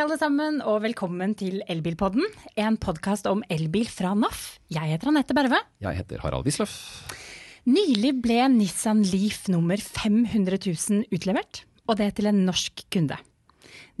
[0.00, 2.24] alle sammen, og velkommen til Elbilpodden.
[2.56, 4.54] En podkast om elbil fra NAF.
[4.72, 5.58] Jeg heter Anette Berve.
[5.84, 6.72] Jeg heter Harald Wisløff.
[7.68, 13.18] Nylig ble Nissan Leaf nummer 500 000 utlevert, og det til en norsk kunde.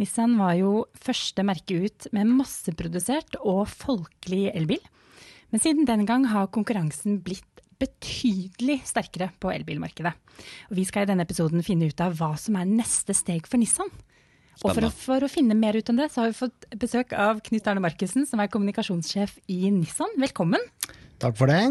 [0.00, 4.80] Nissan var jo første merke ut med masseprodusert og folkelig elbil.
[5.52, 10.16] Men siden den gang har konkurransen blitt betydelig sterkere på elbilmarkedet.
[10.70, 13.60] Og vi skal i denne episoden finne ut av hva som er neste steg for
[13.60, 13.92] Nissan.
[14.60, 17.14] Og for å, for å, finne mer ut om det, så har vi fått besøk
[17.16, 20.12] av Knut Arne Markussen, som er kommunikasjonssjef i Nissan.
[20.20, 20.60] Velkommen.
[21.20, 21.62] Takk for det.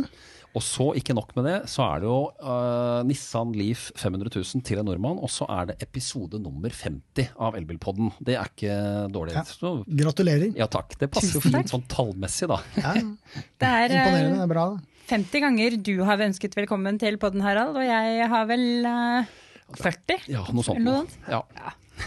[0.57, 4.63] Og så, ikke nok med det, så er det jo uh, Nissan Leaf 500 000
[4.65, 5.19] til en nordmann.
[5.21, 8.09] Og så er det episode nummer 50 av Elbilpodden.
[8.25, 8.77] Det er ikke
[9.13, 9.35] dårlig.
[9.37, 9.43] Ja.
[9.45, 10.49] Så, gratulerer.
[10.57, 10.95] Ja takk.
[10.97, 12.57] Det passer jo fint sånn tallmessig, da.
[12.81, 12.95] Ja.
[13.61, 14.39] det er uh, imponerende.
[14.39, 14.65] Det er bra.
[15.09, 17.77] 50 ganger du har ønsket velkommen til podden, Harald.
[17.77, 19.37] Og jeg har vel uh,
[19.77, 20.25] 40?
[20.33, 20.81] Ja, noe sånt.
[20.81, 21.29] Noe sånt.
[21.29, 21.43] Ja.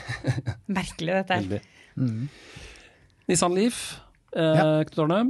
[0.78, 1.68] Merkelig, dette her.
[1.96, 2.26] Mm.
[3.30, 3.84] Nissan Leaf,
[4.36, 4.66] eh, ja.
[4.88, 5.22] Knut Arne.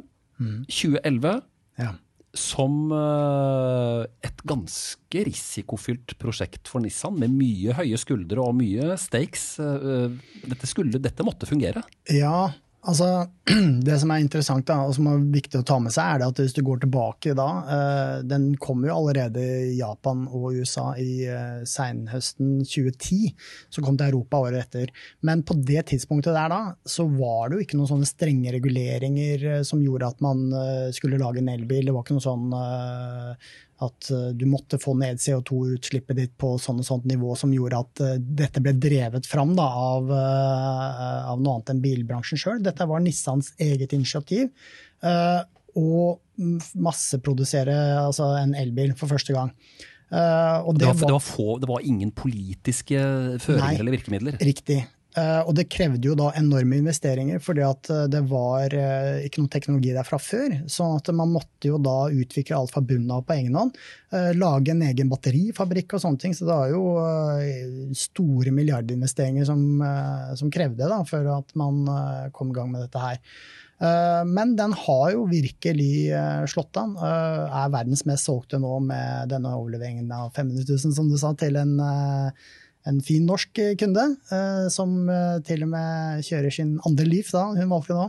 [0.43, 0.63] Mm.
[0.69, 1.35] 2011.
[1.83, 1.93] Ja.
[2.33, 9.47] Som eh, et ganske risikofylt prosjekt for Nissan, med mye høye skuldre og mye stakes.
[9.63, 10.15] Eh,
[10.47, 11.85] dette, skulle, dette måtte fungere?
[12.13, 12.49] Ja,
[12.83, 13.29] Altså,
[13.87, 16.41] Det som er interessant da, og som er viktig å ta med seg, er at
[16.43, 21.23] hvis du går tilbake da eh, Den kom jo allerede i Japan og USA i
[21.31, 23.33] eh, senhøsten 2010.
[23.71, 24.91] Så kom til Europa året etter.
[25.23, 29.49] Men på det tidspunktet der da, så var det jo ikke noen sånne strenge reguleringer
[29.57, 30.43] eh, som gjorde at man
[30.95, 31.87] skulle lage en elbil.
[31.87, 32.49] Det var ikke noe sånn
[33.83, 37.81] at eh, du måtte få ned CO2-utslippet ditt på sånn og sånt nivå som gjorde
[37.83, 42.63] at uh, dette ble drevet fram da, av, uh, av, noe annet enn bilbransjen sjøl.
[42.65, 44.51] Dette var Nissans eget initiativ.
[45.03, 45.43] Uh,
[45.79, 46.19] å
[46.85, 49.55] masseprodusere altså en elbil for første gang.
[50.13, 52.99] Det, det, var, det, var få, det, var, ingen politiske
[53.41, 54.37] føringer nei, eller virkemidler?
[54.45, 54.83] Riktig.
[55.13, 59.53] Uh, og det krevde jo da enorme investeringer, fordi uh, det var uh, ikke noe
[59.53, 60.55] teknologi der fra før.
[60.73, 63.77] sånn at man måtte jo da utvikle alt fra bunnen av på egen hånd.
[64.37, 66.37] lage en egen batterifabrikk og sånne ting.
[66.37, 69.63] Så det var jo store milliardinvesteringer som,
[70.37, 71.85] som krevde da, før at man
[72.37, 73.21] kom i gang med dette her.
[74.29, 76.13] Men den har jo virkelig
[76.53, 76.93] slått an.
[77.01, 81.57] Er verdens mest solgte nå med denne overleveringen av 500 000, som du sa, til
[81.63, 81.79] en
[82.89, 84.05] en fin norsk kunde,
[84.35, 88.07] eh, som eh, til og med kjører sin andre liv, da, hun valgte nå.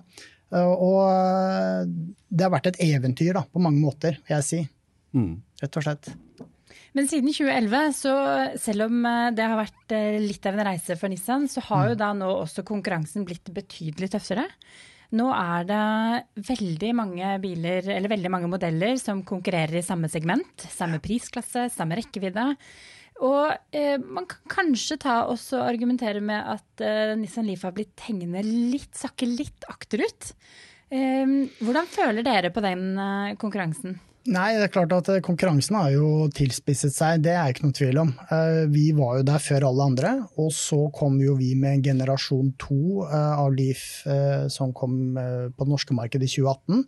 [0.53, 1.91] Eh, og
[2.29, 4.61] det har vært et eventyr da, på mange måter, vil jeg si.
[5.17, 5.35] Mm.
[5.61, 6.13] Rett og slett.
[6.93, 8.13] Men siden 2011, så
[8.61, 12.01] selv om det har vært litt av en reise for Nissan, så har jo mm.
[12.01, 14.45] da nå også konkurransen blitt betydelig tøffere.
[15.13, 20.65] Nå er det veldig mange biler, eller veldig mange modeller som konkurrerer i samme segment.
[20.73, 22.47] Samme prisklasse, samme rekkevidde.
[23.21, 28.01] Og eh, man kan kanskje ta og argumentere med at eh, Nissan Leaf har blitt
[28.07, 30.31] hengende litt, sakke litt akterut.
[30.89, 33.99] Eh, hvordan føler dere på den eh, konkurransen?
[34.23, 37.75] Nei, det er klart at eh, Konkurransen har jo tilspisset seg, det er ikke noe
[37.75, 38.13] tvil om.
[38.31, 42.53] Eh, vi var jo der før alle andre, og så kom jo vi med generasjon
[42.61, 43.83] to eh, av Leaf
[44.53, 46.85] som kom på det norske markedet i 2018.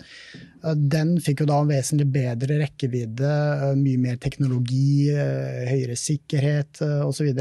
[0.91, 3.31] Den fikk jo da en vesentlig bedre rekkevidde,
[3.79, 7.31] mye mer teknologi, høyere sikkerhet osv.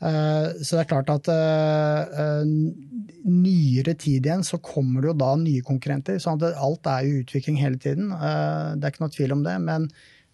[0.00, 2.52] Eh, så det er klart at eh, eh,
[3.28, 6.20] nyere tid igjen så kommer det jo da nye konkurrenter.
[6.22, 8.08] Så alt er jo utvikling hele tiden.
[8.12, 9.58] Det er ikke noe tvil om det.
[9.66, 9.90] men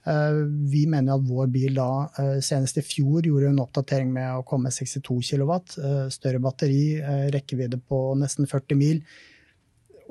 [0.06, 2.06] vi mener at vår bil da
[2.38, 5.50] senest i fjor gjorde en oppdatering med å komme 62 kW.
[6.15, 7.00] Større batteri,
[7.34, 9.00] rekkevidde på nesten 40 mil.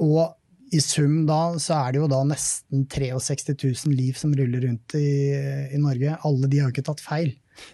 [0.03, 3.55] Og i sum da så er det jo da nesten 63
[3.85, 5.31] 000 liv som ruller rundt i,
[5.71, 6.19] i Norge.
[6.27, 7.31] Alle de har jo ikke tatt feil.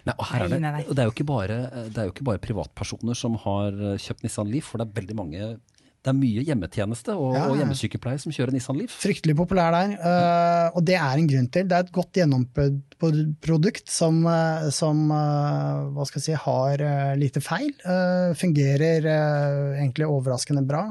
[0.08, 1.58] Nei, og her er det, og det, er jo ikke bare,
[1.90, 4.98] det er jo ikke bare privatpersoner som har eh, kjøpt Nissan Leaf, for det er
[5.00, 5.52] veldig mange
[6.02, 8.94] det er mye hjemmetjeneste og, ja, og hjemmesykepleier som kjører Nissan Leaf.
[9.04, 11.68] Fryktelig populær der, uh, og det er en grunn til.
[11.70, 16.82] Det er et godt gjennomprøvd produkt som, uh, som uh, hva skal jeg si, har
[17.20, 17.70] lite feil.
[18.38, 20.82] fungerer egentlig overraskende bra.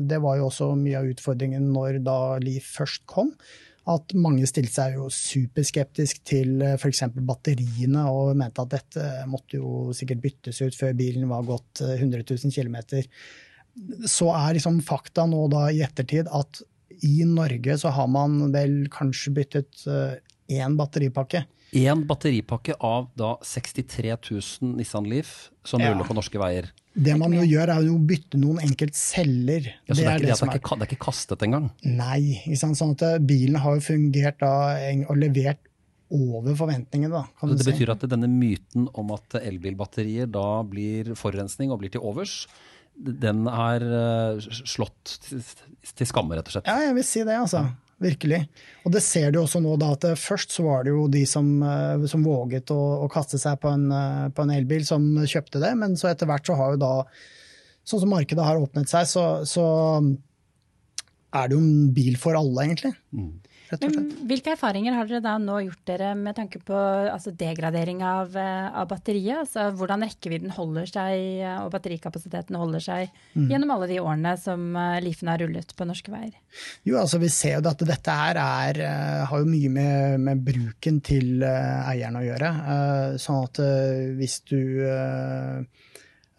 [0.00, 3.34] det var jo også mye av utfordringen når da Leaf først kom
[3.90, 7.02] at mange stilte seg jo superskeptisk til eh, f.eks.
[7.20, 12.24] batteriene og mente at dette måtte jo sikkert byttes ut før bilen var gått 100
[12.24, 13.04] 000 km.
[14.08, 16.62] Så er liksom fakta nå da i ettertid at
[17.04, 21.44] i Norge så har man vel kanskje byttet én eh, batteripakke.
[21.74, 25.90] Én batteripakke av da 63 000 Nissan Leaf som ja.
[25.90, 26.70] ruller på norske veier.
[26.94, 29.66] Det man jo gjør, er å bytte noen enkelt celler.
[29.88, 31.70] Ja, så det, er, det, er, det, er ikke, det er ikke kastet engang?
[31.82, 32.54] Nei.
[32.54, 34.52] Sånn at eh, bilen har jo fungert da,
[35.08, 35.62] og levert
[36.14, 37.24] over forventningene.
[37.24, 42.04] Da, det betyr at denne myten om at elbilbatterier da blir forurensning og blir til
[42.04, 42.44] overs,
[42.94, 45.42] den er eh, slått til,
[45.98, 46.70] til skamme, rett og slett.
[46.70, 47.66] Ja, jeg vil si det, altså.
[48.02, 48.40] Virkelig.
[48.84, 51.22] Og det ser du også nå, da, at eh, først så var det jo de
[51.28, 55.06] som, eh, som våget å, å, kaste seg på en, eh, på en, elbil, som
[55.22, 55.72] kjøpte det.
[55.80, 56.92] Men så etter hvert så har jo da,
[57.86, 59.66] sånn som markedet har åpnet seg, så, så
[61.34, 62.94] er det jo en bil for alle, egentlig.
[63.14, 63.34] Mm
[63.74, 64.14] rett og slett.
[64.30, 68.68] Hvilke erfaringer har dere da nå gjort dere med tanke på altså degradering av, eh,
[68.70, 69.42] av, batteriet?
[69.44, 73.48] Altså hvordan rekkevidden holder seg eh, og batterikapasiteten holder seg mm.
[73.52, 74.64] gjennom alle de årene som
[75.04, 76.34] Lifen har rullet på norske veier?
[76.86, 78.80] Jo, altså Vi ser jo at dette her er,
[79.28, 82.50] har jo mye med, med bruken til eieren å gjøre.
[83.20, 83.60] Sånn at
[84.18, 84.62] hvis du
[84.94, 85.64] Eh,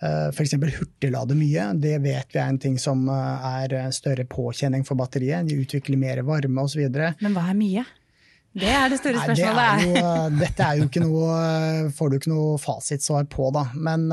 [0.04, 0.56] F.eks.
[0.60, 1.70] hurtiglade mye.
[1.80, 5.48] Det vet vi er en ting som eh, er større påkjenning for batteriet.
[5.48, 6.84] De utvikler mer varme osv.
[6.92, 7.86] Men hva er mye?
[8.56, 9.58] Det er det store spørsmålet.
[9.58, 11.40] Nei, det er jo, eh, dette er jo ikke noe,
[11.96, 13.66] får du ikke noe fasitsvar på, da.
[13.88, 14.06] Men,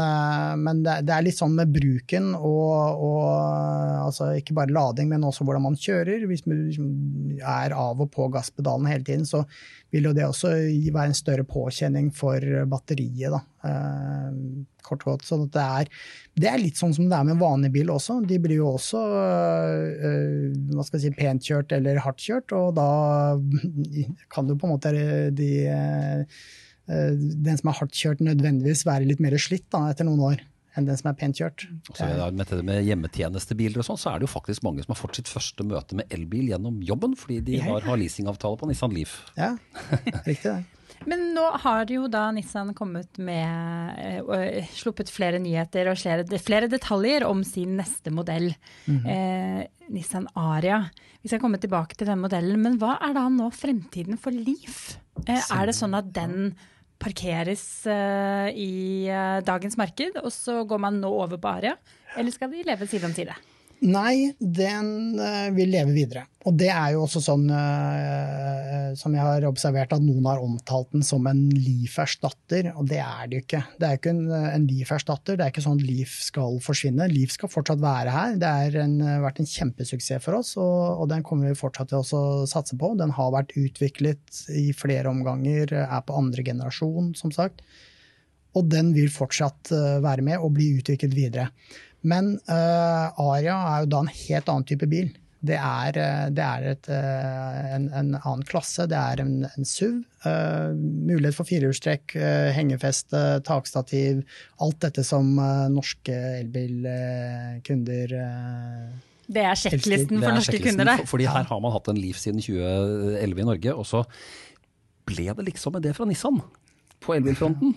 [0.62, 3.28] men det, er litt sånn med bruken og, og,
[4.08, 6.26] altså ikke bare lading, men også hvordan man kjører.
[6.30, 6.90] Hvis man liksom
[7.38, 9.44] er av og på gasspedalen hele tiden, så
[9.92, 10.52] vil jo det også
[10.94, 12.40] være en større påkjenning for
[12.70, 13.34] batteriet.
[13.34, 13.40] Da.
[13.68, 14.38] Eh,
[14.82, 15.26] kort og godt.
[15.28, 15.90] Så det er,
[16.40, 18.20] det er, litt sånn som det er med vanlig bil også.
[18.28, 22.74] De blir jo også øh, hva skal jeg si, pent kjørt eller hardt kjørt, og
[22.78, 22.88] da
[24.34, 24.94] kan du på en måte
[25.36, 26.24] de, øh,
[26.88, 30.88] den som er hardt kjørt, nødvendigvis være litt mer slitt da, etter noen år enn
[30.88, 31.66] den som er pent kjørt.
[31.92, 35.00] Så med det med hjemmetjenestebiler og sånn, så er det jo faktisk mange som har
[35.00, 38.70] fått sitt første møte med elbil gjennom jobben, fordi de ja, har, har leasingavtale på
[38.70, 39.18] Nissan Leaf.
[39.36, 39.54] Ja,
[40.28, 40.62] riktig det.
[41.08, 46.68] Men nå har jo da Nissan kommet med og sluppet flere nyheter og flere, flere,
[46.70, 48.52] detaljer om sin neste modell.
[48.86, 49.08] Mm -hmm.
[49.10, 50.84] eh, Nissan Aria.
[51.22, 54.98] Vi skal komme tilbake til den modellen, men hva er da nå fremtiden for Leaf?
[55.26, 56.54] Eh, er det sånn at den
[57.02, 61.76] parkeres uh, i uh, dagens marked, og så går man nå over på Aria?
[62.16, 63.36] Eller skal de leve side om side?
[63.82, 66.28] Nei, den uh, vil leve videre.
[66.46, 70.92] Og det er jo også sånn uh, som jeg har observert at noen har omtalt
[70.94, 73.62] den som en Leaf-erstatter, og det er det jo ikke.
[73.80, 77.10] Det er jo ikke en, en Leaf-erstatter, det er ikke sånn at Leaf skal forsvinne.
[77.10, 78.38] Leaf skal fortsatt være her.
[78.38, 82.24] Det har vært en kjempesuksess for oss, og, og, den kommer vi fortsatt til å
[82.46, 82.94] satse på.
[83.02, 87.66] Den har vært utviklet i flere omganger, er på andre generasjon, som sagt.
[88.54, 89.72] Og den vil fortsatt
[90.04, 91.50] være med og bli utviklet videre.
[92.02, 95.12] Men uh, Aria er jo da en helt annen type bil.
[95.42, 98.84] Det er, eh, det er et, uh, en, en, annen klasse.
[98.86, 99.96] Det er en, en SUV.
[100.22, 102.14] Uh, mulighet for firehjulstrekk,
[102.54, 104.20] hengefeste, takstativ.
[104.62, 105.34] Alt dette som
[105.74, 106.14] norske
[106.44, 108.14] elbilkunder
[109.26, 111.08] Det er sjekklisten for norske kunder, det.
[111.10, 114.04] Fordi her har man hatt en liv siden 2011 i Norge, og så
[115.10, 116.38] ble det liksom med det fra Nissan
[117.02, 117.74] på elbilfronten.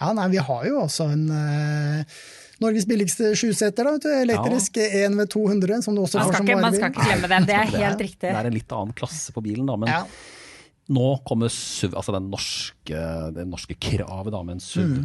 [0.00, 1.28] Ja, nei, vi har jo også en
[2.64, 3.90] Norges billigste sjuseter,
[4.20, 5.10] elektrisk ja.
[5.14, 5.82] ved 200.
[5.84, 6.62] som du også man får som varebil.
[6.64, 8.30] Man skal ikke glemme den, det er helt det riktig.
[8.30, 9.76] Det er en litt annen klasse på bilen, da.
[9.80, 10.00] men ja.
[10.96, 13.04] nå kommer SUV, altså den norske,
[13.36, 14.96] det norske kravet da, med en SUV.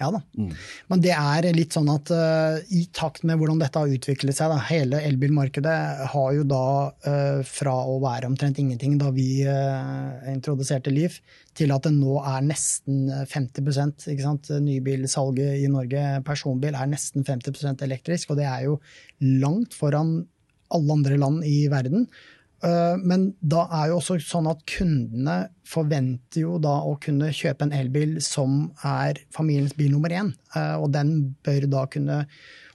[0.00, 0.22] Ja da.
[0.38, 0.52] Mm.
[0.88, 4.48] Men det er litt sånn at uh, i takt med hvordan dette har utviklet seg,
[4.52, 5.76] da, hele elbilmarkedet
[6.14, 11.20] har jo da uh, fra å være omtrent ingenting da vi uh, introduserte Liv,
[11.56, 14.48] til at det nå er nesten 50 ikke sant?
[14.64, 18.32] Nybilsalget i Norge, personbil, er nesten 50% elektrisk.
[18.32, 18.78] Og det er jo
[19.20, 20.22] langt foran
[20.74, 22.06] alle andre land i verden.
[22.60, 25.36] Eh, men da er jo også sånn at kundene
[25.68, 30.34] forventer jo da å kunne kjøpe en elbil som er familiens bil nummer én.
[30.56, 31.14] Eh, og den
[31.46, 32.18] bør da kunne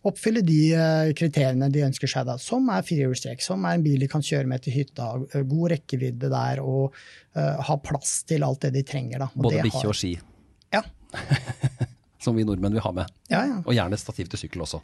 [0.05, 4.01] oppfylle de eh, kriteriene de ønsker seg, da, som er firehjulstrekk, som er en bil
[4.01, 8.67] de kan kjøre med til hytta, god rekkevidde der og uh, ha plass til alt
[8.67, 9.25] det de trenger.
[9.25, 9.29] Da.
[9.33, 10.11] Og Både bikkje og ski.
[10.73, 10.83] Ja.
[12.25, 13.17] som vi nordmenn vil ha med.
[13.33, 13.57] Ja, ja.
[13.63, 14.81] Og gjerne stativ til sykkel også.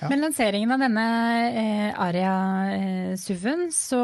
[0.00, 0.08] Ja.
[0.08, 1.04] Med lanseringen av denne
[1.50, 4.00] eh, Aria-SUV-en, eh, så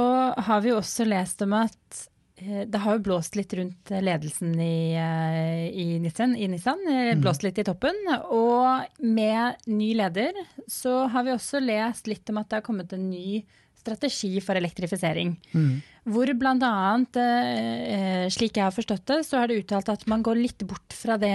[0.49, 2.01] har vi også lest om at
[2.37, 6.37] eh, det har jo blåst litt rundt ledelsen i, eh, i Nissan.
[6.37, 7.23] I Nissan mm.
[7.25, 7.97] Blåst litt i toppen.
[8.29, 10.37] Og med ny leder
[10.69, 13.41] så har vi også lest litt om at det har kommet en ny
[13.87, 15.33] strategi for elektrifisering.
[15.55, 15.79] Mm.
[16.07, 16.75] Hvor bl.a.,
[17.23, 20.95] eh, slik jeg har forstått det, så har det uttalt at man går litt bort
[20.95, 21.35] fra det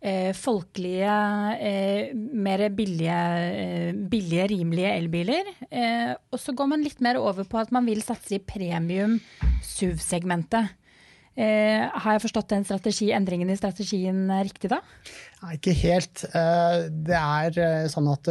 [0.00, 1.14] eh, folkelige,
[1.58, 3.20] eh, mer billige,
[3.52, 5.54] eh, billige, rimelige elbiler.
[5.70, 9.18] Eh, og så går man litt mer over på at man vil satse i premium
[9.62, 10.74] SUV-segmentet.
[11.38, 14.80] Eh, har jeg forstått den strategi, endringen i strategien riktig da?
[15.42, 16.24] Nei, ikke helt.
[16.34, 18.26] Eh, det er sånn at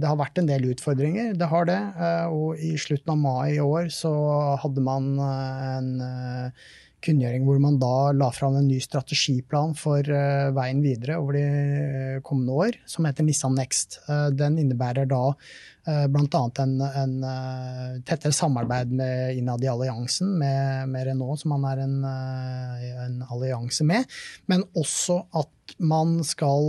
[0.00, 1.34] det har vært en del utfordringer.
[1.36, 1.80] Det har det.
[2.32, 4.14] Og i slutten av mai i år så
[4.62, 5.90] hadde man en
[7.04, 11.44] kunngjøring hvor man da la fram en ny strategiplan for uh, veien videre over de
[12.26, 13.88] kommende år, som heter Nissan Next.
[14.08, 16.42] Uh, den innebærer da uh, bl.a.
[16.64, 20.60] en, en uh, tettere samarbeid med, innad i alliansen med,
[20.92, 24.02] med, Renault, som man er en, en, allianse med,
[24.50, 26.64] men også at man skal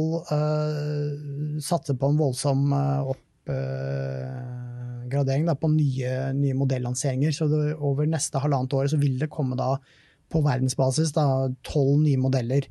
[1.63, 2.73] satse på en voldsom
[3.09, 7.31] oppgradering på nye, nye modellanseringer.
[7.33, 9.69] Så det, over neste halvannet år så vil det komme da
[10.31, 12.67] på verdensbasis tolv nye modeller.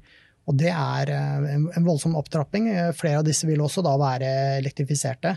[0.51, 2.71] Og det er eh, en, voldsom opptrapping.
[2.73, 5.37] Eh, flere av disse vil også da være elektrifiserte.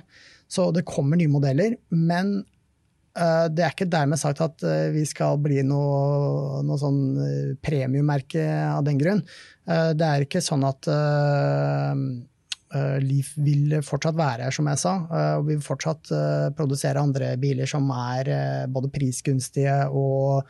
[0.50, 1.78] Så det kommer nye modeller.
[1.94, 2.36] Men
[3.18, 4.62] uh, det er ikke dermed sagt at
[4.94, 7.00] vi skal bli noe, noe sånn
[7.64, 9.24] premiummerke av den grunn.
[9.64, 10.90] Det er ikke sånn at
[13.02, 14.94] Leaf vil fortsatt være her, som jeg sa.
[15.40, 16.12] Og vi vil fortsatt
[16.58, 18.30] produsere andre biler som er
[18.70, 20.44] både prisgunstige og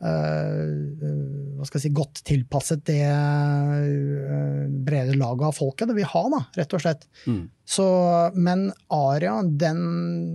[0.00, 6.22] hva skal jeg si, godt tilpasset det uh, brede laget av folket det vil ha,
[6.32, 7.04] da, rett og slett.
[7.28, 7.42] Mm.
[7.68, 7.86] Så,
[8.34, 9.82] men Aria den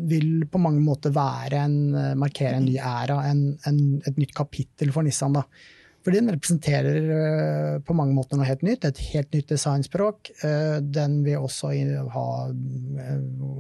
[0.10, 1.80] vil på mange måter være en,
[2.20, 5.36] markere en ny æra, en, en, et nytt kapittel for Nissan.
[5.36, 5.44] da.
[6.06, 10.30] Fordi den representerer på mange måter noe helt nytt, et helt nytt designspråk.
[10.86, 11.72] den vil også
[12.14, 12.28] ha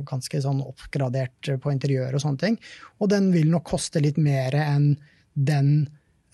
[0.06, 2.60] ganske sånn oppgradert på interiør og sånne ting.
[3.02, 4.94] Og den vil nok koste litt mer enn
[5.36, 5.70] den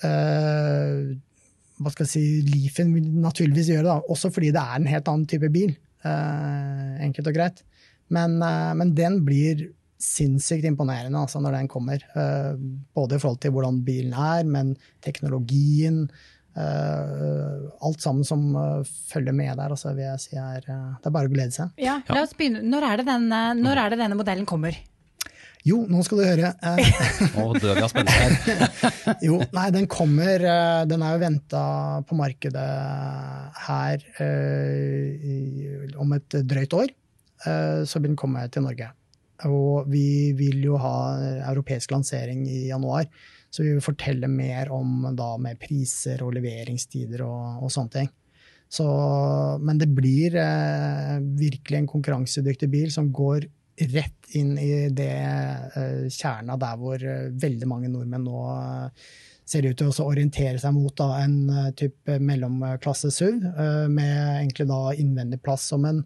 [0.06, 1.12] uh,
[1.82, 5.08] hva skal jeg si, Leafen vil naturligvis gjøre, da, også fordi det er en helt
[5.10, 5.74] annen type bil.
[6.06, 7.64] Uh, enkelt og greit.
[8.14, 12.02] Men, uh, men, den blir sinnssykt imponerende altså, når den kommer.
[12.98, 14.72] både i forhold til hvordan bilen er, men
[15.06, 16.08] teknologien.
[16.58, 18.48] alt sammen som
[19.12, 21.70] følger med der, altså, vil jeg si er, det er bare å glede seg.
[21.78, 22.64] Ja, la oss begynne.
[22.66, 24.74] Når er det, denne, når er det denne modellen kommer?
[25.68, 26.52] Jo, nå skal du høre.
[27.36, 29.20] Nå dør vi av spenning her.
[29.28, 31.66] jo, nei, den kommer eh, Den er jo venta
[32.10, 32.64] på markedet
[33.68, 36.96] her eh, om et drøyt år.
[37.46, 38.90] Eh, så vil den komme til Norge.
[39.50, 40.96] Og vi vil jo ha
[41.52, 43.06] europeisk lansering i januar.
[43.52, 48.12] Så vi vil fortelle mer om da med priser og leveringstider og, og sånne ting.
[48.72, 48.86] Så,
[49.60, 53.50] men det blir eh, virkelig en konkurransedyktig bil som går
[53.90, 55.18] rett inn i det
[55.76, 59.08] uh, kjerna der hvor uh, veldig mange nordmenn nå uh,
[59.52, 63.42] ser ut til å orientere seg mot da, en type mellomklasse SUV,
[63.92, 66.00] med egentlig da innvendig plass som en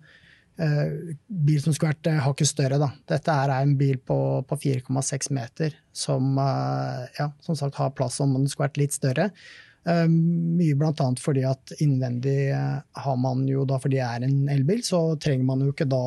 [0.55, 2.79] bil som skulle vært hakket større.
[2.81, 2.87] Da.
[3.11, 4.17] Dette er en bil på,
[4.49, 9.27] på 4,6 meter som ja, som sagt har plass om den skulle vært litt større.
[9.85, 11.11] Mye bl.a.
[11.21, 15.61] fordi at innvendig har man jo da, fordi det er en elbil, så trenger man
[15.67, 16.01] jo ikke da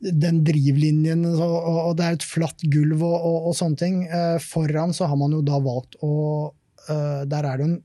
[0.00, 4.00] den drivlinjen, og, det er et flatt gulv og, og, og, sånne ting.
[4.08, 6.14] Eh, foran så har man jo da valgt å
[6.88, 7.78] eh, Der er det en,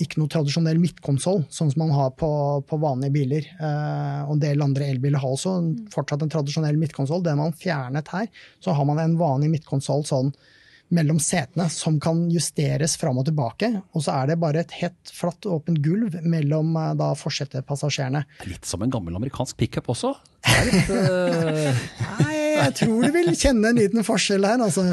[0.00, 2.30] ikke noe tradisjonell midtkonsoll, sånn som man har på,
[2.64, 3.50] på vanlige biler.
[3.60, 5.58] Eh, og en del andre elbiler har også
[5.92, 7.20] fortsatt en tradisjonell midtkonsoll.
[7.26, 8.30] Den man fjernet her,
[8.64, 10.32] så har man en vanlig midtkonsoll sånn
[10.94, 13.70] mellom setene som kan justeres fram og tilbake.
[13.94, 18.24] Og så er det bare et helt flatt, åpent gulv mellom eh, da forsetepassasjerene.
[18.50, 20.12] Litt som en gammel amerikansk pickup også?
[20.66, 21.82] Litt, uh...
[22.20, 24.86] Nei, jeg tror du vil kjenne en liten forskjell her, altså.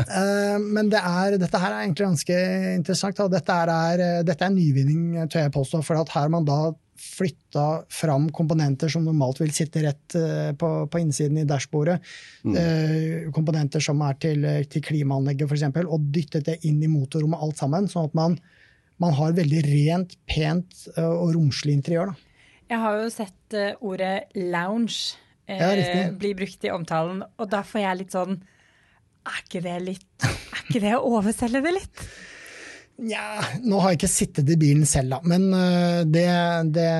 [0.00, 2.40] Uh, men det er, dette her er egentlig ganske
[2.74, 3.26] interessant.
[3.32, 5.84] Dette er, dette er nyvinning, tør jeg påstå.
[5.86, 6.58] For at her man da
[7.00, 11.98] flytta fram komponenter som normalt vil sitte rett eh, på, på innsiden i dashbordet.
[12.44, 12.56] Mm.
[12.60, 17.60] Eh, komponenter som er til, til klimaanlegget, f.eks., og dyttet det inn i motorrommet alt
[17.60, 17.88] sammen.
[17.90, 18.38] Sånn at man,
[19.02, 22.14] man har veldig rent, pent eh, og romslig interiør.
[22.14, 22.50] Da.
[22.74, 27.84] Jeg har jo sett ordet lounge eh, ja, bli brukt i omtalen, og da får
[27.84, 28.38] jeg litt sånn
[29.24, 32.06] Er ikke det litt Er ikke det å overselge det litt?
[32.94, 35.18] Nja, nå har jeg ikke sittet i bilen selv, da.
[35.26, 36.28] Men uh, det,
[36.76, 36.90] det,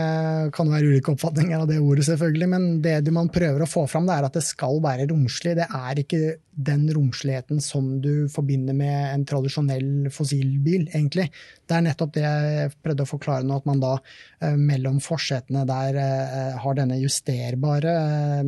[0.57, 2.49] kan være ulike oppfatninger av det ordet, selvfølgelig.
[2.51, 5.53] Men det man prøver å få fram, det er at det skal være romslig.
[5.55, 6.21] Det er ikke
[6.67, 11.29] den romsligheten som du forbinder med en tradisjonell fossilbil, egentlig.
[11.63, 15.63] Det er nettopp det jeg prøvde å forklare nå, at man da uh, mellom forsetene
[15.71, 17.95] der uh, har denne justerbare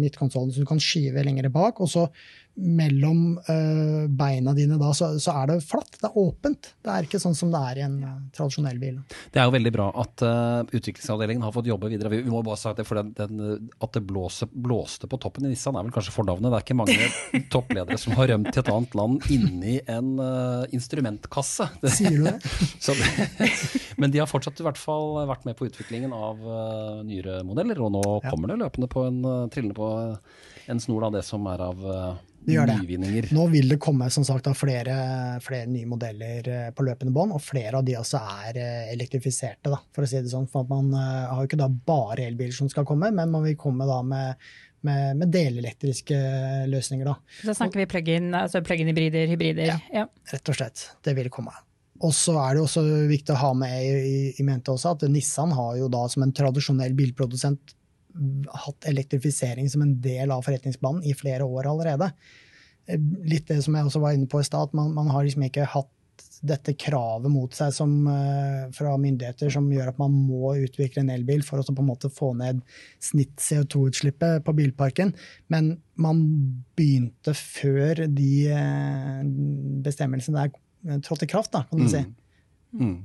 [0.03, 1.79] midtkonsollen som du kan skyve lengre bak.
[1.79, 2.09] og så
[2.57, 5.99] mellom uh, beina dine da, så, så, er det flatt.
[6.01, 6.71] Det er åpent.
[6.85, 8.97] Det er ikke sånn som det er i en uh, tradisjonell bil.
[9.33, 12.13] Det er jo veldig bra at uh, utviklingsavdelingen har fått jobbe videre.
[12.15, 15.45] Vi, vi må bare si det, for den, den, At det blåser, blåste på toppen
[15.45, 16.49] i Nissan er vel kanskje fornavnet.
[16.49, 17.11] Det er ikke mange
[17.55, 20.15] toppledere som har rømt til et annet land inni en
[20.75, 21.69] instrumentkasse.
[21.93, 22.37] Sier du det?
[22.85, 22.97] så,
[24.01, 26.41] men de har fortsatt i hvert fall vært med på utviklingen av
[27.05, 28.31] nyere modeller, og nå ja.
[28.31, 29.21] kommer det løpende på en
[29.53, 29.91] trillende på
[30.67, 32.17] en snor av det som er av uh,
[32.47, 32.77] det gjør det.
[32.83, 33.31] nyvinninger.
[33.37, 34.97] Nå vil det komme som sagt, flere,
[35.45, 39.73] flere nye modeller eh, på løpende bånd, og flere av de også er eh, elektrifiserte.
[39.73, 40.49] Da, for å si det sånn.
[40.53, 43.89] For Man har jo ikke da bare elbiler som skal komme, men man vil komme
[43.89, 44.49] da med
[44.87, 46.17] med, med delelektriske
[46.71, 47.09] løsninger.
[47.09, 47.17] Da.
[47.43, 49.73] Så snakker vi plug-in, altså plug-in-hybrider, hybrider?
[49.73, 50.85] Ja, ja, rett og slett.
[51.03, 51.55] Det vil komme.
[52.05, 55.55] Og så er det også viktig å ha med i, i mente også at Nissan
[55.57, 57.76] har jo da som en tradisjonell bilprodusent
[58.67, 62.11] hatt elektrifisering som en del av forretningsplanen i flere år allerede.
[63.27, 65.47] Litt det som jeg også var inne på i stad, at man, man, har liksom
[65.49, 65.93] ikke hatt
[66.47, 71.11] dette kravet mot seg som, uh, fra myndigheter som gjør at man må utvikle en
[71.13, 72.61] elbil for å på en måte få ned
[73.03, 75.15] snitt CO2-utslippet på bilparken.
[75.53, 76.23] Men man
[76.79, 79.25] begynte før de uh,
[79.85, 81.93] bestemmelsene der trådte i kraft, da, kan du mm.
[81.93, 82.05] si.
[82.77, 82.97] Mm.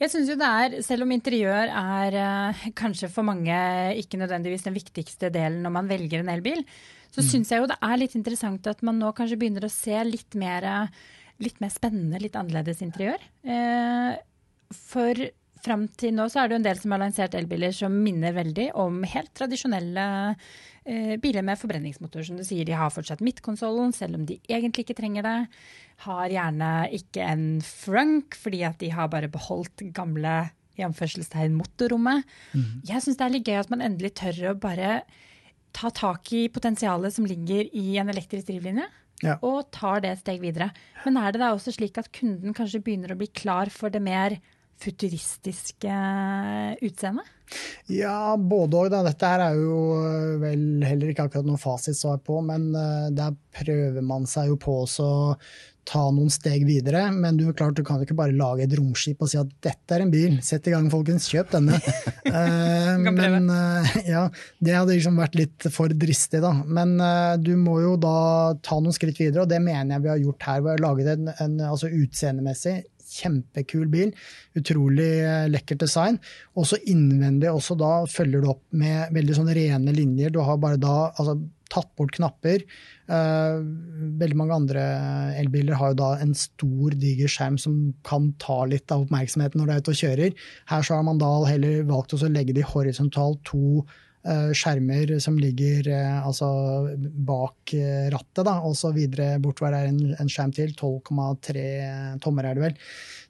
[0.00, 3.54] Jeg synes jo det er, Selv om interiør er uh, kanskje for mange
[4.00, 6.64] ikke nødvendigvis den viktigste delen når man velger en elbil,
[7.14, 7.28] så mm.
[7.28, 10.34] syns jeg jo det er litt interessant at man nå kanskje begynner å se litt
[10.38, 10.66] mer,
[11.42, 13.22] litt mer spennende, litt annerledes interiør.
[13.46, 14.18] Uh,
[14.74, 15.20] for
[15.64, 18.36] fram til nå så er det jo en del som har lansert elbiler som minner
[18.36, 20.04] veldig om helt tradisjonelle
[20.34, 22.26] eh, biler med forbrenningsmotor.
[22.28, 25.38] Som du sier, de har fortsatt midtkonsollen, selv om de egentlig ikke trenger det
[26.02, 30.34] har gjerne ikke en frunk, fordi at de har bare beholdt gamle
[30.74, 32.26] i anførselstegn motorrommet.
[32.52, 32.82] Mm.
[32.88, 35.04] Jeg syns det er litt gøy at man endelig tør å bare
[35.74, 38.88] ta tak i potensialet som ligger i en elektrisk drivlinje.
[39.22, 39.38] Ja.
[39.46, 40.72] Og tar det et steg videre.
[41.04, 44.02] Men er det da også slik at kunden kanskje begynner å bli klar for det
[44.02, 44.36] mer
[44.82, 45.98] futuristiske
[46.84, 47.24] utseende?
[47.92, 48.94] Ja, både òg.
[48.94, 53.36] Dette her er jo øh, vel heller ikke akkurat noe fasitsvar på, men øh, der
[53.54, 55.36] prøver man seg jo på å
[55.84, 57.02] ta noen steg videre.
[57.12, 59.92] Men du, klart, du kan jo ikke bare lage et romskip og si at dette
[59.92, 61.76] er en bil, sett i gang folkens, kjøp denne.
[63.04, 63.52] men
[64.08, 64.24] ja,
[64.64, 66.54] det hadde liksom vært litt for dristig, da.
[66.64, 66.96] Men
[67.44, 68.16] du må jo da
[68.64, 70.64] ta noen skritt videre, og det mener jeg vi har gjort her.
[70.64, 72.78] Vi har laget en, en altså utseendemessig
[73.14, 74.14] kjempekul bil.
[74.58, 75.10] Utrolig
[75.52, 76.20] lekkert design.
[76.58, 80.34] Også innvendig også da følger du opp med veldig sånn rene linjer.
[80.34, 81.38] Du har bare da altså,
[81.72, 82.64] tatt bort knapper.
[83.10, 83.60] Uh,
[84.20, 84.84] veldig mange andre
[85.40, 89.66] elbiler har jo da en stor, diger skjerm som kan ta litt av oppmerksomheten når
[89.66, 90.46] du er ute og kjører.
[90.70, 93.84] Her så har man da heller valgt å legge de horisontalt to
[94.56, 96.48] skjermer som ligger uh, altså
[97.26, 97.74] bak
[98.14, 100.72] rattet, da, og så videre bortover er en, en skjerm til.
[100.78, 101.66] 12,3
[102.24, 102.78] tommer er det vel.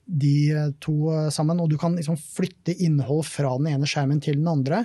[0.05, 0.37] De
[0.85, 1.63] to sammen.
[1.65, 4.85] Og du kan liksom flytte innhold fra den ene skjermen til den andre.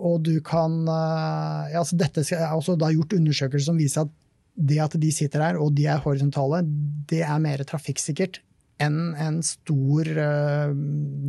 [0.00, 4.14] Og du kan ja, altså Dette er også da gjort undersøkelser som viser at
[4.60, 6.62] det at de sitter der og de er horisontale,
[7.10, 8.40] det er mer trafikksikkert
[8.82, 10.72] enn en stor uh,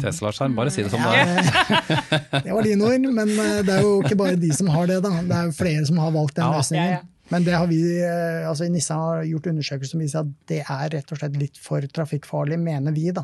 [0.02, 1.52] Tesla-skjerm, bare si det som det er.
[2.46, 3.34] det var dine ord, men
[3.68, 5.02] det er jo ikke bare de som har det.
[5.06, 5.14] da.
[5.20, 6.94] Det er jo flere som har valgt den ja, løsningen.
[6.96, 7.28] Ja, ja.
[7.32, 7.80] Men det har vi,
[8.44, 11.86] altså Nissan har gjort undersøkelser som viser at det er rett og slett litt for
[11.96, 13.08] trafikkfarlig, mener vi.
[13.16, 13.24] da.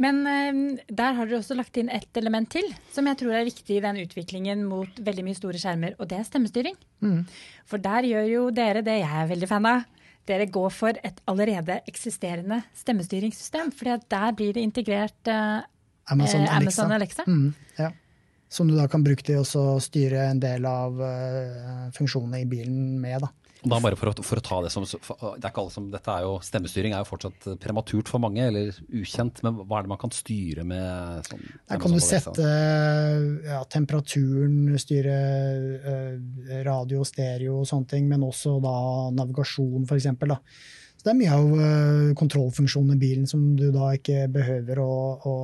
[0.00, 3.48] Men uh, der har dere også lagt inn ett element til, som jeg tror er
[3.48, 6.76] viktig i den utviklingen mot veldig mye store skjermer, og det er stemmestyring.
[7.04, 7.24] Mm.
[7.68, 9.88] For der gjør jo dere det jeg er veldig fan av.
[10.30, 13.72] Dere går for et allerede eksisterende stemmestyringssystem.
[13.74, 15.66] For der blir det integrert eh,
[16.10, 16.56] Amazon Alexa.
[16.60, 17.24] Amazon Alexa.
[17.26, 17.90] Mm, ja.
[18.50, 22.98] Som du da kan bruke til å styre en del av uh, funksjonene i bilen
[22.98, 23.22] med.
[23.22, 23.30] da.
[23.60, 26.12] Da bare for å, for å, ta det som, det er ikke alle som, dette
[26.14, 29.42] er jo, Stemmestyring er jo fortsatt prematurt for mange, eller ukjent.
[29.44, 31.28] Men hva er det man kan styre med?
[31.28, 32.48] Sånn, Der kan du sette
[33.44, 35.16] ja, temperaturen, styre
[35.84, 38.76] uh, radio, stereo og sånne ting, men også da
[39.18, 40.08] navigasjon f.eks.
[41.00, 44.94] Så det er mye av uh, kontrollfunksjonen i bilen som du da ikke behøver å,
[45.20, 45.36] å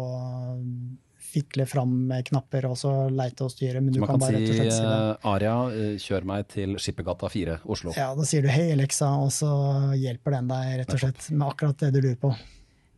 [1.36, 3.82] fikle fram med knapper og så leite og styre.
[3.84, 4.96] Men du Man kan, kan bare si, rett og slett si det.
[4.96, 7.94] Eh, Aria, eh, kjør meg til Skippergata 4, Oslo.
[7.96, 9.50] Ja, da sier du hei Alexa, og så
[9.98, 12.34] hjelper den deg rett og slett med akkurat det du lurer på.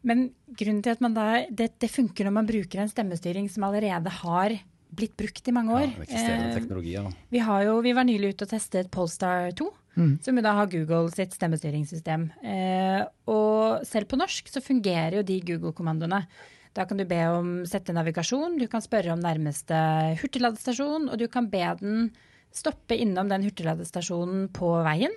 [0.09, 3.66] Men grunnen til at man da, det, det funker når man bruker en stemmestyring som
[3.66, 4.55] allerede har
[4.98, 5.88] blitt brukt i mange år.
[5.90, 7.05] Ja, eksisterende eh, teknologi, ja.
[7.33, 9.66] Vi, jo, vi, var nylig ute og testet Polestar 2,
[9.98, 10.12] mm.
[10.24, 12.29] som jo da har Google sitt stemmestyringssystem.
[12.40, 16.22] Eh, og selv på norsk så fungerer jo de Google-kommandoene.
[16.79, 19.75] Da kan du be om sette navigasjon, du kan spørre om nærmeste
[20.21, 22.05] hurtigladestasjon, og du kan be den
[22.55, 25.17] stoppe innom den hurtigladestasjonen på veien.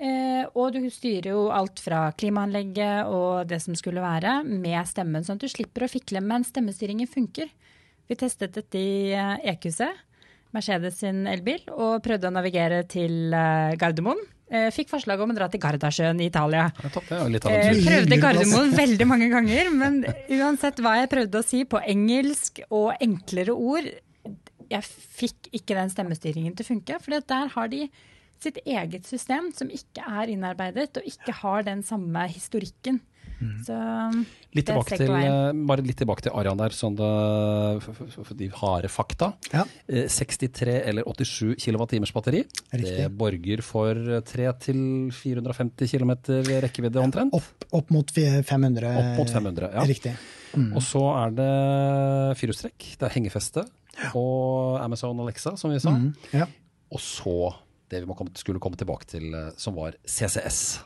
[0.00, 5.24] Eh, og du styrer jo alt fra klimaanlegget og det som skulle være, med stemmen,
[5.24, 6.20] sånn at du slipper å fikle.
[6.20, 7.48] Men stemmestyringen funker.
[8.08, 10.04] Vi testet dette i EQC, eh,
[10.52, 14.20] Mercedes sin elbil, og prøvde å navigere til eh, Gardermoen.
[14.50, 16.66] Eh, fikk forslag om å dra til Gardasjøen i Italia.
[16.82, 16.94] Eh,
[17.86, 22.96] prøvde Gardermoen veldig mange ganger, men uansett hva jeg prøvde å si på engelsk og
[22.98, 23.86] enklere ord,
[24.70, 24.86] jeg
[25.20, 26.98] fikk ikke den stemmestyringen til å funke.
[27.02, 27.84] For der har de
[28.42, 33.00] sitt eget system som ikke er innarbeidet, og ikke har den samme historikken.
[33.40, 33.60] Mm.
[33.64, 33.76] Så
[34.52, 37.08] litt tilbake til, eh, bare litt tilbake til Arian der, sånn det,
[37.86, 39.30] for de harde fakta.
[39.54, 39.64] Ja.
[39.88, 42.42] 63 eh, eller 87 kWt batteri.
[42.74, 42.96] Riktig.
[42.98, 43.96] Det borger for
[44.28, 46.12] 300-450 km
[46.66, 47.32] rekkevidde omtrent.
[47.36, 48.92] Opp, opp, mot 500.
[48.92, 49.86] Opp mot 500, ja.
[49.88, 50.14] Riktig.
[50.52, 50.72] Mm.
[50.74, 51.50] Og så er det
[52.40, 54.10] firehjulstrekk, det er hengefeste ja.
[54.18, 55.94] og Amazon Alexa, som vi sa.
[55.94, 56.12] Mm.
[56.34, 56.48] Ja.
[56.90, 57.54] Og så
[57.90, 60.80] det vi komme, skulle komme tilbake til, eh, som var CCS.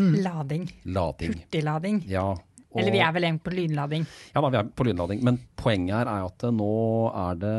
[0.00, 0.14] Mm.
[0.24, 0.64] Lading.
[0.96, 1.34] Lading.
[1.36, 2.00] Hurtiglading.
[2.10, 2.30] Ja,
[2.70, 4.04] og, Eller vi er vel egentlig på lynlading.
[4.30, 5.22] Ja, da, vi er på lynlading.
[5.26, 6.74] Men poenget her er at nå
[7.10, 7.56] er det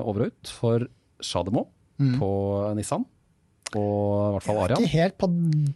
[0.00, 0.86] over og ut for
[1.20, 1.66] Shademo
[2.00, 2.14] mm.
[2.16, 2.30] på
[2.78, 3.04] Nissan.
[3.74, 4.78] Og i hvert fall Aria.
[4.78, 5.28] Ikke helt på,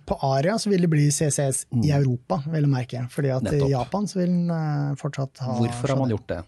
[0.09, 1.83] på Aria så vil det bli CCS mm.
[1.83, 3.04] i Europa, vil jeg merke.
[3.12, 3.66] Fordi at Nettopp.
[3.66, 6.40] i Japan så vil den uh, fortsatt ha Hvorfor har man gjort det?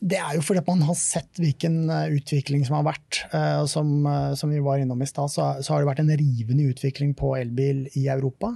[0.00, 3.20] Det er jo fordi man har sett hvilken eh, utvikling som har vært.
[3.32, 6.12] Uh, som, uh, som, vi var innom i stad, så, så, har det vært en
[6.20, 8.52] rivende utvikling på elbil i Europa.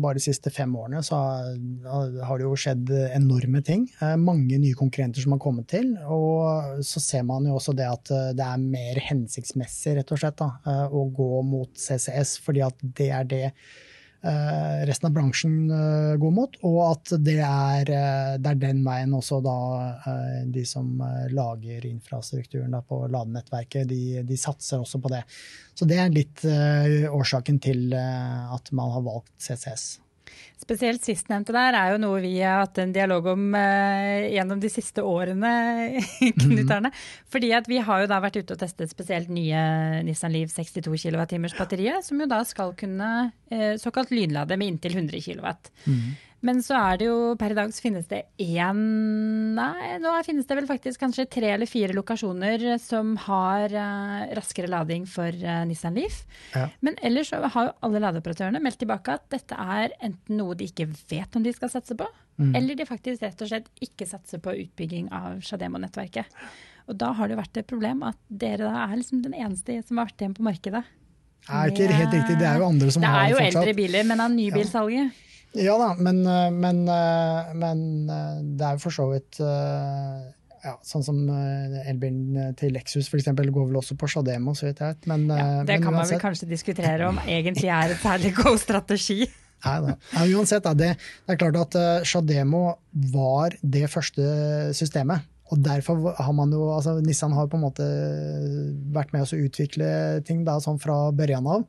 [0.00, 3.86] Bare de siste fem årene så har det jo skjedd enorme ting.
[4.20, 5.92] mange nye konkurrenter som har kommet til.
[6.10, 10.40] Og så ser man jo også det at det er mer hensiktsmessig rett og slett
[10.40, 10.50] da,
[10.90, 13.89] å gå mot CCS, fordi at det er det Eh,
[14.22, 19.14] resten av bransjen eh, går mot, og at det er, eh, det er den veien
[19.16, 19.56] også da
[20.50, 21.00] de som
[21.32, 25.22] lager infrastrukturen på ladenettverket, de, de, satser også på det.
[25.74, 29.86] Så det er litt årsaken til at man har valgt CCS.
[30.60, 34.68] Spesielt sistnevnte der er jo noe vi har hatt en dialog om eh, gjennom de
[34.68, 35.52] siste årene.
[36.42, 36.72] Knut mhm.
[36.74, 36.90] Arne.
[37.32, 39.62] Fordi at vi har jo da vært ute og testet spesielt nye
[40.04, 44.98] Nissan Leaf 62 kWh batteriet, som jo da skal kunne eh, såkalt lynlade med inntil
[45.00, 45.48] 100 kW.
[45.86, 46.10] Mm.
[46.46, 48.78] Men så er det jo per i dag så finnes det én
[49.56, 54.70] Nei, nå finnes det vel faktisk kanskje tre eller fire lokasjoner som har uh, raskere
[54.70, 56.22] lading for uh, Nissan Leaf.
[56.54, 56.68] Ja.
[56.86, 60.70] Men ellers så har jo alle ladeoperatørene meldt tilbake at dette er enten noe de
[60.70, 62.06] ikke vet om de skal satse på,
[62.40, 62.52] mm.
[62.56, 66.40] eller de faktisk rett og slett ikke satser på utbygging av Shademo-nettverket.
[66.88, 69.80] Og da har det jo vært et problem at dere da er liksom den eneste
[69.86, 70.84] som har vært igjen på markedet.
[71.40, 73.34] Det er ikke helt riktig, det er jo andre som har fortsatt.
[73.34, 75.10] Det er jo eldre biler, men av nybilsalget.
[75.10, 75.26] Ja.
[75.58, 79.40] Ja da, men, eh, men, eh, men, eh, det er jo for så vidt
[80.60, 81.20] ja, sånn som
[81.88, 83.30] elbilen til Lexus f.eks.
[83.32, 85.06] går vel også på Shademo, så vidt jeg vet.
[85.08, 89.24] Men, ja, det kan man vel kanskje diskutere om egentlig er et særlig god strategi.
[89.64, 89.94] Nei da.
[90.12, 94.28] Ja, uansett, det, det, er klart at Shademo var det første
[94.76, 95.24] systemet.
[95.50, 97.86] Og derfor har man jo, altså Nissan har på en måte
[98.94, 99.88] vært med oss å utvikle
[100.28, 101.64] ting da, sånn fra børjan av.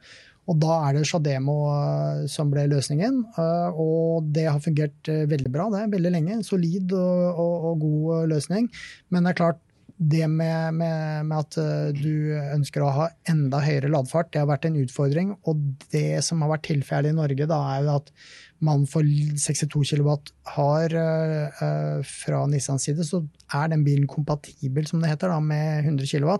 [0.52, 3.24] Og da er det Shademo eh, som ble løsningen.
[3.40, 5.70] Eh, og det har fungert eh, veldig bra.
[5.72, 6.40] Det veldig lenge.
[6.48, 8.68] Solid og, og, og god løsning.
[9.10, 9.62] Men det er klart,
[10.02, 14.66] det med, med, med, at du ønsker å ha enda høyere ladefart, det har vært
[14.66, 15.36] en utfordring.
[15.46, 15.60] Og
[15.94, 18.10] det som har vært tilfellet i Norge, da, er jo at
[18.66, 20.10] man for 62 kW
[20.56, 20.96] har
[22.06, 23.22] fra Nissans side, så
[23.54, 26.34] er den bilen kompatibel, som det heter, da, med 100 kW.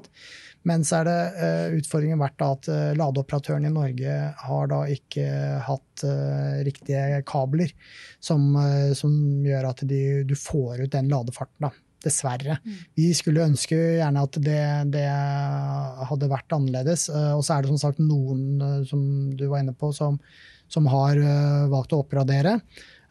[0.68, 5.26] Men så er det uh, utfordringen vært at uh, ladeoperatøren i Norge har da ikke
[5.66, 7.74] hatt uh, riktige kabler
[8.22, 8.54] som,
[8.98, 9.14] som,
[9.46, 11.70] gjør at de, du får ut den ladefarten.
[11.70, 11.74] da.
[12.02, 12.56] Dessverre.
[12.66, 12.78] Mm.
[12.98, 15.06] Vi skulle ønske gjerne at det, det
[16.10, 17.04] hadde vært annerledes.
[17.14, 18.58] Og så er det som sagt noen,
[18.90, 19.04] som
[19.38, 20.18] du var inne på, som,
[20.66, 21.22] som har
[21.70, 22.56] valgt å oppgradere.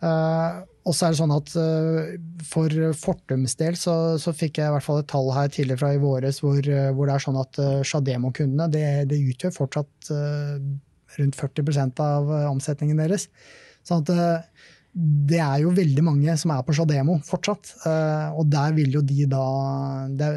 [0.02, 2.12] Uh, og så er det sånn at uh,
[2.46, 5.92] For Fortums del så, så, fikk jeg i hvert fall et tall her tidligere fra
[5.92, 10.12] i våres hvor, uh, hvor det er sånn at uh, Shademo-kundene det, det, utgjør fortsatt
[11.18, 13.26] rundt 40% av omsetningen deres.
[13.86, 14.46] Sånn at
[14.90, 17.76] det er jo veldig mange som er på Shademo fortsatt.
[17.84, 19.42] Uh, og der vil jo de da
[20.18, 20.30] det,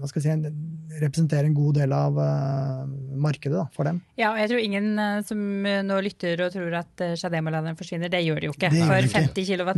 [0.00, 0.52] hva skal jeg si,
[0.98, 2.86] representere en god del av uh,
[3.20, 3.98] markedet da, for dem.
[4.16, 5.42] Ja, og jeg tror ingen uh, som
[5.84, 8.08] nå lytter og tror at Shademo-laderen forsvinner.
[8.12, 8.70] Det gjør det jo ikke.
[8.72, 9.74] Det for 50 kW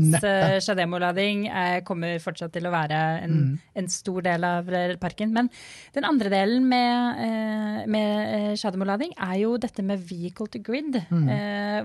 [0.63, 1.43] Shademo-lading
[1.89, 3.59] kommer fortsatt til å være en, mm.
[3.83, 4.71] en, stor del av
[5.03, 5.35] parken.
[5.35, 5.51] Men
[5.97, 11.29] den andre delen med, med Shademo-lading er jo dette med vehicle to grid, mm.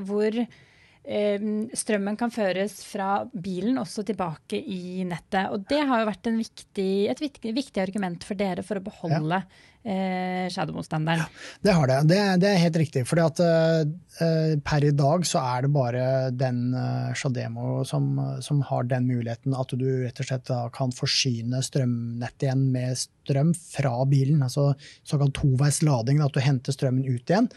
[0.05, 0.43] hvor
[1.05, 5.51] strømmen kan føres fra bilen også tilbake i nettet.
[5.53, 9.41] Og det har jo vært viktig, et viktig, viktig, argument for dere for å beholde
[9.43, 9.45] ja.
[9.85, 11.23] Eh, Shadow-motstanderen.
[11.23, 11.99] Ja, det har det.
[12.09, 12.19] det.
[12.43, 12.51] det.
[12.51, 13.05] er helt riktig.
[13.07, 18.63] fordi at eh, per i dag så er det bare den eh, Shademo som, som,
[18.69, 23.97] har den muligheten at du rett og slett kan forsyne strømnettet igjen med strøm fra
[24.09, 24.41] bilen.
[24.45, 27.51] Altså såkalt toveis lading, at du henter strømmen ut igjen.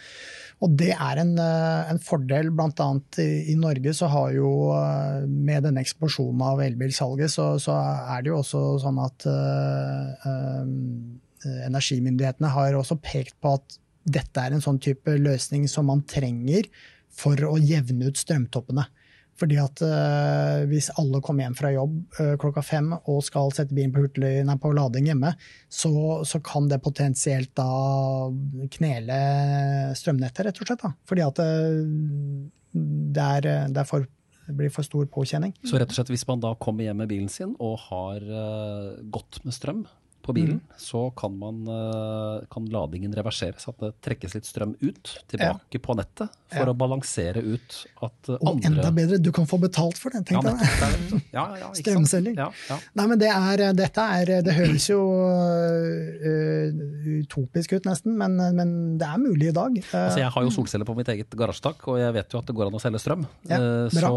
[0.64, 2.51] Og det er en, eh, en fordel.
[2.51, 7.53] Blant annet i, i, Norge så har jo eh, med denne eksplosjonen av elbilsalget, så,
[7.62, 7.77] så,
[8.14, 10.31] er det jo også sånn at eh,
[11.46, 16.68] energimyndighetene har også pekt på at dette er en sånn type løsning som man trenger
[17.12, 18.87] for å jevne ut strømtoppene.
[19.38, 23.77] Fordi at uh, Hvis alle kommer hjem fra jobb uh, klokka fem og skal sette
[23.77, 25.31] bilen på, nei, på lading hjemme,
[25.70, 25.92] så,
[26.27, 27.68] så, kan det potensielt da
[28.79, 29.18] knele
[29.98, 30.83] strømnettet, rett og slett.
[30.83, 30.92] Da.
[31.09, 31.85] Fordi at uh,
[32.74, 34.09] det, er, det, er for,
[34.48, 35.55] det, blir for stor påkjenning.
[35.62, 38.27] Så rett og slett hvis man da kommer hjem med bilen sin og har
[39.14, 39.87] godt med strøm,
[40.29, 40.77] på bilen, mm.
[40.79, 43.64] så kan, man, eh, kan, ladingen reverseres.
[43.71, 45.83] At det trekkes litt strøm ut, tilbake ja.
[45.83, 46.73] på nettet, for ja.
[46.73, 50.45] å balansere ut at andre Og enda bedre, du kan få betalt for det, tenk
[50.45, 51.21] deg det.
[51.37, 52.37] Ja, ja, Strømselging.
[52.38, 56.69] Nei, men det er, dette er Det høres jo uh,
[57.19, 59.77] utopisk ut, nesten, men, men, det er mulig i dag.
[59.91, 62.49] Uh, altså, jeg har jo solceller på mitt eget garasjetak, og jeg vet jo at
[62.49, 63.27] det går an å selge strøm.
[63.49, 64.14] Uh, så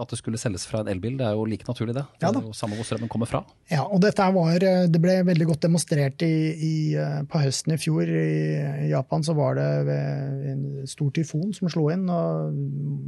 [0.00, 2.06] at det skulle selges fra en elbil, det er jo like naturlig, det.
[2.20, 3.42] Det er jo samme hvor strømmen kommer fra.
[3.70, 7.78] Ja, og dette var det ble veldig godt demonstrert i, i, eh, på høsten i
[7.80, 8.08] fjor.
[8.10, 9.96] I Japan så var det
[10.52, 12.54] en stor tyfon som slo inn, og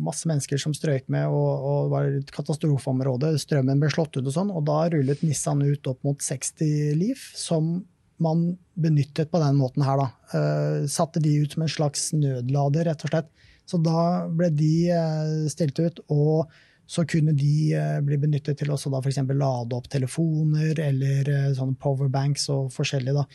[0.03, 3.35] masse mennesker som strøyk med, og, og var et katastrofeområde.
[3.43, 7.31] Strømmen ble slått ut og sånn, og da rullet Nissan ut opp mot 60 Leaf,
[7.39, 7.81] som
[8.23, 10.11] man benyttet på den måten her, da.
[10.33, 13.33] Uh, satte de ut som en slags nødlader, rett og slett.
[13.69, 16.05] Så da ble de uh, stilt ut.
[16.13, 16.53] og
[16.93, 19.23] så kunne de eh, bli benyttet til å f.eks.
[19.33, 23.17] lade opp telefoner eller eh, sånne powerbanks og forskjellig.
[23.17, 23.29] da.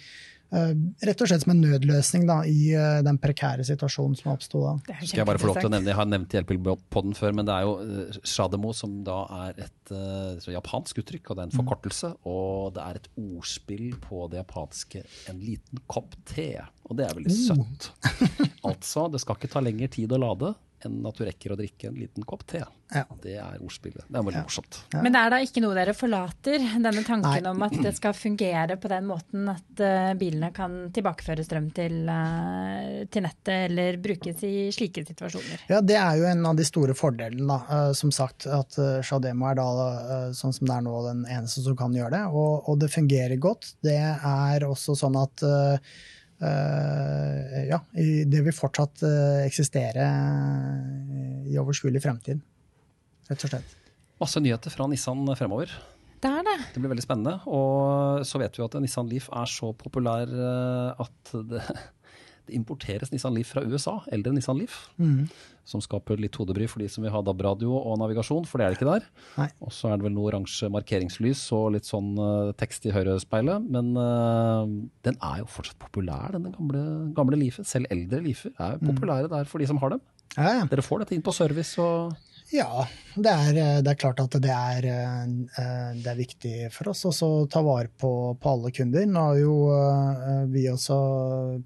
[0.48, 0.72] Uh,
[1.04, 2.70] rett og slett som en nødløsning da, i
[3.04, 4.76] den prekære situasjonen som oppsto da.
[5.02, 7.58] Skal jeg bare få lov til å nevne, jeg har nevnt hjelpepodden før, men det
[7.58, 11.60] er jo Shademo som da er et uh, japansk uttrykk, og det er en mm.
[11.60, 12.13] forkortelse.
[12.13, 12.22] Mm.
[12.32, 16.63] Og det er et ordspill på det japanske 'en liten kopp te'.
[16.88, 17.91] Og det er veldig søtt.
[18.70, 21.90] altså, det skal ikke ta lengre tid å lade enn at du rekker å drikke
[21.90, 22.62] en liten kopp te.
[22.94, 23.04] Ja.
[23.24, 24.06] Det er ordspillet.
[24.08, 24.44] Det er veldig ja.
[24.46, 24.80] morsomt.
[24.94, 25.02] Ja.
[25.04, 27.52] Men det er da ikke noe dere forlater, denne tanken Nei.
[27.52, 31.98] om at det skal fungere på den måten at uh, bilene kan tilbakeføre strøm til,
[32.08, 35.66] uh, til, nettet, eller brukes i slike situasjoner?
[35.72, 37.60] Ja, det er jo en av de store fordelene, da.
[37.90, 39.68] Uh, som sagt, at uh, Shademo er da,
[40.38, 42.24] sånn som det er nå, den eneste som kan gjøre det.
[42.32, 43.74] Og, og det fungerer godt.
[43.84, 45.78] Det er også sånn at Uh,
[46.38, 52.43] ja, det vil fortsatt uh, eksistere uh, i overskuelig fremtid,
[53.30, 53.78] rett og slett.
[54.21, 55.73] Masse nyheter fra Nissan fremover.
[56.21, 56.58] Det er det.
[56.73, 57.36] Det blir veldig spennende.
[57.50, 60.32] Og så vet vi at Nissan Leaf er så populær
[60.97, 61.62] at det
[62.56, 64.88] importeres Nissan Leaf fra USA, eldre Nissan Leaf.
[65.02, 65.28] Mm.
[65.68, 68.74] Som skaper litt hodebry for de som vil ha DAB-radio og navigasjon, for det er
[68.74, 69.08] det ikke der.
[69.66, 73.68] Og så er det vel noe oransje markeringslys og litt sånn uh, tekst i høyrespeilet.
[73.68, 74.64] Men uh,
[75.08, 76.86] den er jo fortsatt populær, denne gamle,
[77.18, 77.68] gamle Leafen.
[77.68, 78.88] Selv eldre Leafer er mm.
[78.94, 80.06] populære der for de som har dem.
[80.38, 80.64] Ja, ja.
[80.70, 82.16] Dere får dette inn på service og
[82.54, 87.04] ja, det er, det er, klart at det er, eh, det er viktig for oss
[87.26, 89.04] å ta vare på, på, alle kunder.
[89.10, 90.98] Nå har jo eh, vi også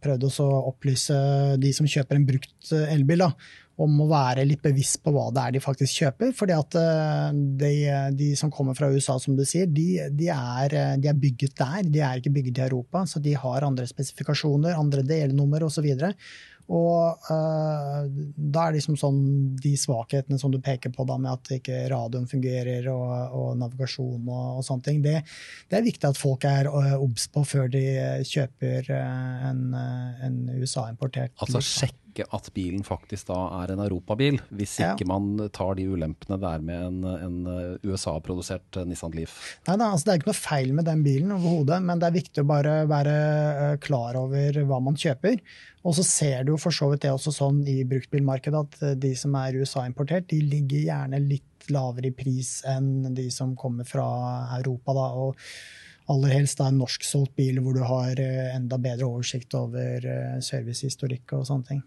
[0.01, 1.17] prøvd å opplyse
[1.61, 3.29] de som kjøper en brukt eh, elbil, da,
[3.81, 6.33] om å være litt bevisst på hva det er de faktisk kjøper.
[6.37, 6.77] fordi at
[7.61, 7.73] de,
[8.17, 11.81] de som kommer fra USA, som du sier, de, de, er, de, er, bygget der.
[11.89, 15.85] De er ikke bygget i Europa, så de har andre spesifikasjoner, andre delnummer osv.
[15.85, 16.13] Og, så
[16.69, 19.21] og uh, da er det liksom sånn
[19.61, 24.27] de svakhetene som du peker på, da, med at ikke radioen fungerer og, og navigasjon
[24.27, 25.17] og, og, sånne ting, det,
[25.67, 27.85] det, er viktig at folk er uh, obs på før de
[28.27, 31.63] kjøper uh, en, en USA-importert Altså
[32.11, 35.09] sjekke at bilen faktisk da er en europabil, hvis ikke ja.
[35.09, 39.59] man tar de ulempene det er med en, en USA-produsert Nissan Leaf?
[39.67, 42.17] Nei da, altså det er ikke noe feil med den bilen overhodet, men det er
[42.19, 45.39] viktig å bare være klar over hva man kjøper.
[45.83, 49.13] Og så ser du for så vidt det også sånn i bruktbilmarkedet at eh, de
[49.17, 54.05] som er USA-importert, de ligger gjerne litt lavere i pris enn de som kommer fra
[54.59, 54.93] Europa.
[54.97, 59.55] Da, og aller helst da en norsksolgt bil hvor du har eh, enda bedre oversikt
[59.57, 61.81] over eh, servicehistorikk og sånne ting.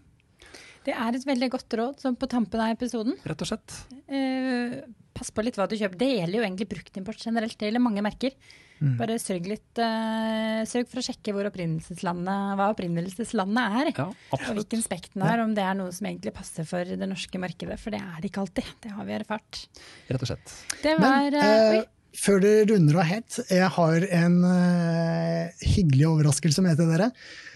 [0.85, 3.17] Det er et veldig godt råd som på tampen av episoden.
[3.25, 3.79] Rett og slett.
[4.05, 4.77] Eh,
[5.15, 5.97] pass på litt hva du kjøper.
[5.97, 7.57] Det gjelder jo egentlig bruktimport generelt.
[7.57, 8.35] Det gjelder mange merker.
[8.75, 8.97] Mm.
[8.99, 13.91] Bare sørg litt uh, Sørg for å sjekke opprinnelseslandet, hva opprinnelseslandet er.
[13.95, 17.39] Ja, og hvilken spekten er, om det er noe som egentlig passer for det norske
[17.39, 17.79] markedet.
[17.79, 18.73] For det er det ikke alltid.
[18.83, 19.61] Det har vi erfart.
[20.11, 20.57] Rett og slett.
[20.83, 26.63] Det var Men, uh, før det runder av helt, jeg har en uh, hyggelig overraskelse
[26.65, 27.11] med til dere.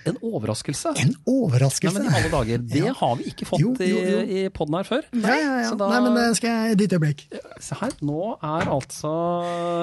[0.08, 0.94] En overraskelse?
[1.02, 2.00] En overraskelse?
[2.00, 2.94] Nei, men i alle dager, Det ja.
[3.02, 4.22] har vi ikke fått jo, jo, jo.
[4.22, 5.10] i, i poden her før.
[5.16, 7.26] Nei, ja, ja, da, Nei men det skal jeg et lite øyeblikk.
[7.64, 9.12] Se her, nå er altså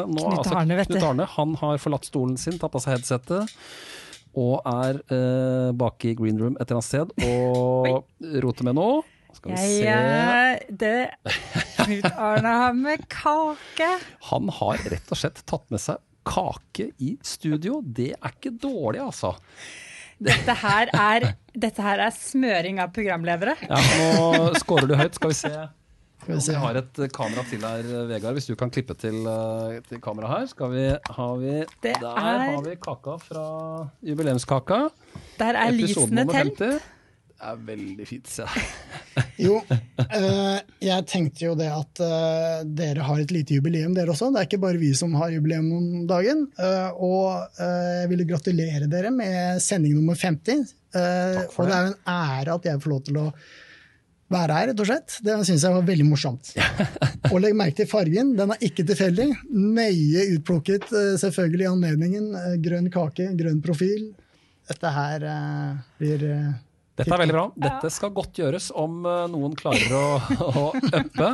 [0.09, 3.59] nå Knut, altså, Arne, Knut Arne han har forlatt stolen sin, tatt av seg headsetet.
[4.37, 9.05] Og er eh, bak i green room et eller annet sted og roter med noe.
[9.37, 10.95] Skal vi se ja, det
[11.83, 13.89] Knut Arne har med kake.
[14.31, 17.81] Han har rett og slett tatt med seg kake i studio.
[17.85, 19.35] Det er ikke dårlig, altså.
[20.19, 23.53] Dette her er, dette her er smøring av programledere.
[23.69, 25.19] Ja, nå scorer du høyt.
[25.19, 25.53] Skal vi se.
[26.23, 26.55] Skal vi Vi se.
[26.59, 28.35] har et kamera til her, Vegard.
[28.35, 30.47] Hvis du kan klippe til, eh, til kameraet her.
[30.51, 30.87] Skal vi,
[31.21, 33.45] har vi, der er- har vi kaka fra
[34.03, 34.81] jubileumskaka.
[35.39, 36.57] Der er lysene telt.
[36.59, 36.59] tent.
[36.59, 36.81] 50.
[36.81, 36.83] Det
[37.43, 38.31] er veldig fint.
[38.31, 38.47] Se.
[39.41, 44.31] Jo, eh, jeg tenkte jo det at eh, dere har et lite jubileum, dere også.
[44.33, 46.47] Det er ikke bare vi som har jubileum om dagen.
[46.57, 50.65] Eh, og eh, jeg ville gratulere dere med sending nummer 50.
[50.97, 51.79] Eh, Takk for og det det.
[51.79, 53.27] er jo en ære at jeg får lov til å
[54.37, 55.17] være her, rett og slett.
[55.29, 56.53] Det syns jeg var veldig morsomt.
[57.33, 58.33] og legg merke til fargen.
[58.41, 59.29] Den er ikke tilfeldig.
[59.53, 62.31] Nøye utplukket, eh, selvfølgelig i anledningen.
[62.65, 64.09] Grønn kake, grønn profil.
[64.73, 65.29] Dette her
[66.01, 66.25] blir
[66.97, 67.47] Dette er veldig bra.
[67.67, 70.05] Dette skal godt gjøres om eh, noen klarer å,
[70.49, 71.33] å uppe.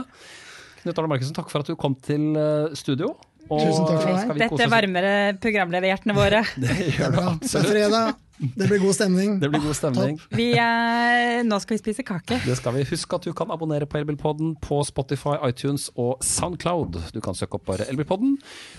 [0.82, 3.12] Knut Arne Markussen, takk for at du kom til eh, studio.
[3.52, 4.42] Og Tusen takk for meg.
[4.42, 5.06] Dette varmer
[5.42, 6.42] programlederhjertene våre.
[6.62, 7.72] Det gjør det er absolutt.
[7.74, 8.20] fredag.
[8.38, 9.40] Det blir god stemning.
[9.40, 10.20] Det blir god stemning.
[10.34, 12.40] Vi eh, nå skal vi spise kake.
[12.46, 12.82] Det skal vi.
[12.88, 16.92] Husk at du kan abonnere på Elbilpodden på Spotify, iTunes og Soundcloud.
[17.14, 18.32] Du kan søke opp bare Elbilpodden.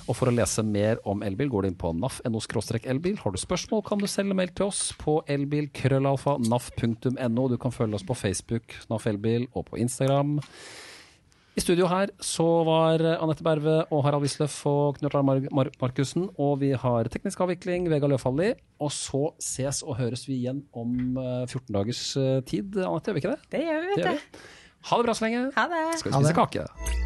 [0.08, 3.18] Og for å lese mer om elbil, går du inn på naf.no-elbil.
[3.24, 7.44] Har du spørsmål, kan du sende mail til oss på elbil.krøllalfa.naf.no.
[7.54, 10.32] Du kan følge oss på Facebook, NAF Elbil, og på Instagram.
[11.54, 15.70] I studio her så var Anette Berve og Harald Wisløff og Knut Arne Mar Mar
[15.84, 16.26] Markussen.
[16.42, 18.56] Og vi har teknisk avvikling, Vega Løfaldli.
[18.82, 22.74] Og så ses og høres vi igjen om eh, 14 dagers eh, tid.
[22.82, 23.52] Anette, gjør vi ikke det?
[23.54, 24.44] Det gjør vi, vet du.
[24.90, 25.46] Ha det bra så lenge.
[25.60, 25.84] Ha det.
[26.02, 26.40] Skal vi Ha spise det.
[26.42, 27.03] kake?